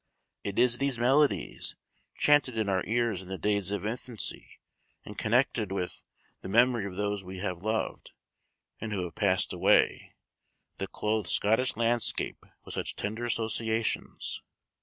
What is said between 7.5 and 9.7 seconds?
loved, and who have passed